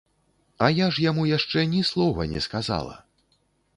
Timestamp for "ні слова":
1.73-2.27